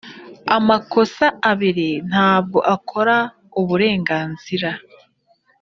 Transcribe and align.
amakosa 0.57 1.25
abiri 1.51 1.89
ntabwo 2.09 2.59
akora 2.75 3.15
uburenganzira 3.59 4.69